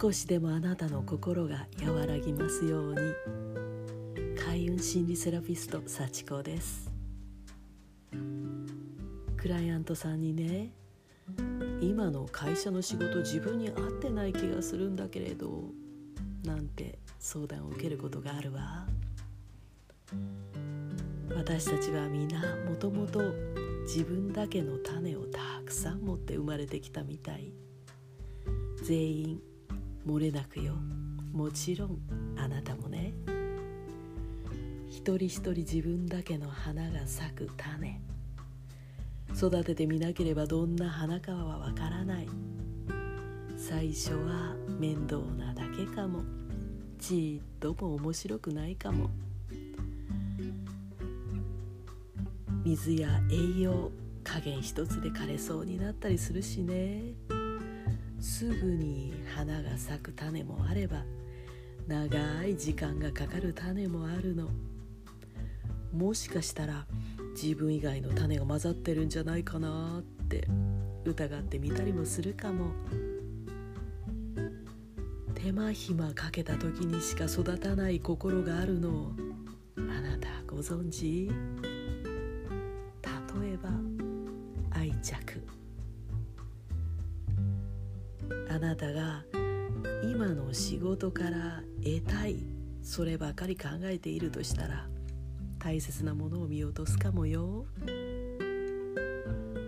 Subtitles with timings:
[0.00, 3.00] 少しでもあなたの心が和らぎますように。
[4.38, 6.88] 開運心理セラピスト幸子です。
[9.36, 10.72] クライアントさんにね
[11.80, 15.64] 今の会社の仕事自分に合ってない気がするんだけれど
[16.44, 18.86] なんて相談を受けることがあるわ。
[21.34, 23.20] 私たちは皆もともと
[23.82, 27.52] 自分だけの種をたくさん持って生まれてきたみたい。
[28.84, 29.42] 全員
[30.08, 30.72] 漏れなくよ。
[31.34, 31.98] もちろん
[32.38, 33.12] あなたもね。
[34.88, 38.00] 一人一人自分だけの花が咲く種。
[39.36, 42.28] 育ててみなければどんな花かはわからない。
[43.58, 46.22] 最初は面倒なだけかも。
[46.98, 49.10] ちっとも面白くないかも。
[52.64, 53.90] 水や栄養
[54.24, 57.12] 加減一つで枯れそうになったりするしね。
[58.20, 59.07] すぐに
[59.38, 61.04] 花が咲く種もあれば
[61.86, 64.48] 長い時間がかかる種もあるの。
[65.92, 66.86] もしかしたら
[67.40, 70.48] 自分以外の種が混ざってるんじゃないかなって
[71.04, 72.72] 疑ってみたりもするかも。
[75.36, 79.12] 手間暇かけた時にしか育たない心があるのを
[79.76, 81.30] あなたご存知？
[83.42, 83.70] 例えば
[84.70, 85.40] 愛着。
[88.58, 89.22] あなたが
[90.02, 92.44] 今の仕事から得たい
[92.82, 94.88] そればかり考えているとしたら
[95.60, 97.66] 大切なものを見落とすかもよ。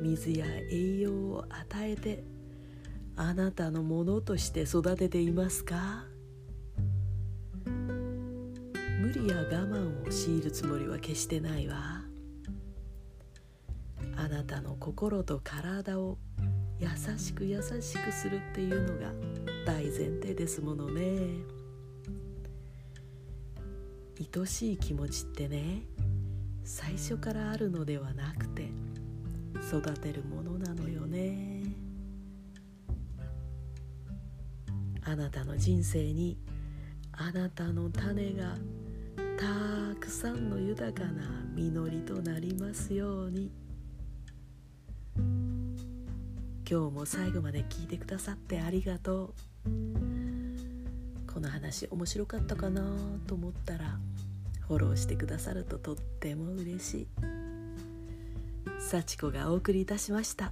[0.00, 2.22] 水や栄養を与えて
[3.16, 6.04] あなたのものとして育てていますか？
[7.64, 12.02] 無理や我慢を強いるつもりは決してないわ。
[14.16, 16.18] あなたの心と体を
[16.78, 16.88] 優
[17.18, 19.12] しく優しくするっていうのが
[19.64, 21.56] 大前提ですものね
[24.18, 25.82] 愛しい気持ちってね
[26.64, 28.68] 最初からあるのではなくて
[29.68, 31.62] 育てるものなのよね
[35.02, 36.36] あなたの人生に
[37.12, 38.54] あなたの種が
[39.38, 41.22] たくさんの豊かな
[41.54, 43.65] 実りとなりますように。
[46.68, 49.70] 今日も最後まで聞いてくださってありがとう。
[51.32, 52.82] この話面白かったかな
[53.28, 53.98] と思ったら
[54.66, 57.06] フォローしてくださるととっても嬉しい。
[58.80, 60.50] 幸子がお送りいたしました。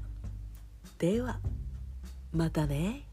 [0.98, 1.40] では
[2.32, 3.06] またね。